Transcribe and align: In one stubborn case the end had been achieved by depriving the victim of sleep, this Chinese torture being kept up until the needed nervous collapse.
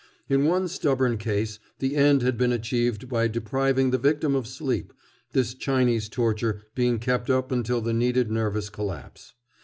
In 0.27 0.45
one 0.45 0.67
stubborn 0.67 1.19
case 1.19 1.59
the 1.77 1.95
end 1.95 2.23
had 2.23 2.35
been 2.35 2.51
achieved 2.51 3.07
by 3.07 3.27
depriving 3.27 3.91
the 3.91 3.99
victim 3.99 4.33
of 4.33 4.47
sleep, 4.47 4.93
this 5.33 5.53
Chinese 5.53 6.09
torture 6.09 6.63
being 6.73 6.97
kept 6.97 7.29
up 7.29 7.51
until 7.51 7.81
the 7.81 7.93
needed 7.93 8.31
nervous 8.31 8.71
collapse. 8.71 9.35